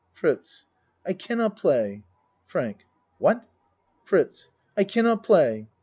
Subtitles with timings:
[0.13, 0.65] FRITZ
[1.05, 2.01] I cannot play.
[2.47, 2.87] FRANK
[3.19, 3.47] What?
[4.03, 5.69] FRITZ I cannot play.